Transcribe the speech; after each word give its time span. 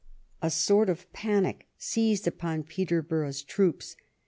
A 0.41 0.49
sort 0.49 0.89
of 0.89 1.13
panic 1.13 1.67
seized 1.77 2.25
upon 2.25 2.63
Peterborough's 2.63 3.43
troops. 3.43 3.95